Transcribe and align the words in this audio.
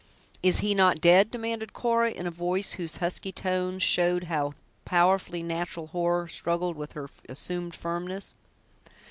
"Is 0.41 0.61
he 0.61 0.73
not 0.73 0.99
dead?" 0.99 1.29
demanded 1.29 1.73
Cora, 1.73 2.09
in 2.09 2.25
a 2.25 2.31
voice 2.31 2.71
whose 2.71 2.95
husky 2.95 3.31
tones 3.31 3.83
showed 3.83 4.23
how 4.23 4.55
powerfully 4.83 5.43
natural 5.43 5.85
horror 5.85 6.27
struggled 6.27 6.75
with 6.75 6.93
her 6.93 7.07
assumed 7.29 7.75
firmness. 7.75 8.33